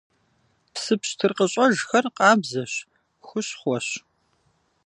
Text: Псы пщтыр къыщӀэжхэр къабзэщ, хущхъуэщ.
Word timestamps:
Псы 0.73 0.93
пщтыр 1.01 1.31
къыщӀэжхэр 1.37 2.05
къабзэщ, 2.17 2.73
хущхъуэщ. 3.27 3.87